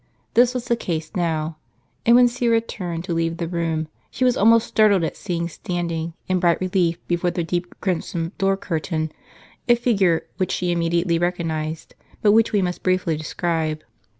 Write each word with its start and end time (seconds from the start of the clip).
This 0.33 0.55
was 0.55 0.65
the 0.65 0.75
case 0.75 1.11
now; 1.15 1.57
and 2.07 2.15
when 2.15 2.27
Syra 2.27 2.59
turned 2.59 3.03
to 3.03 3.13
leave 3.13 3.37
the 3.37 3.47
room 3.47 3.87
she 4.09 4.23
was 4.25 4.35
almost 4.35 4.65
startled 4.65 5.03
at 5.03 5.15
seeing 5.15 5.47
standing, 5.47 6.15
in 6.27 6.39
bright 6.39 6.59
relief 6.59 6.97
before 7.07 7.29
the 7.29 7.43
deep 7.43 7.79
crimson 7.81 8.31
door 8.39 8.57
curtain, 8.57 9.11
a 9.69 9.75
figure 9.75 10.23
which 10.37 10.53
she 10.53 10.71
immediately 10.71 11.19
recognized, 11.19 11.93
but 12.23 12.31
which 12.31 12.51
we 12.51 12.63
must 12.63 12.81
briefly 12.81 13.15
describe. 13.15 13.83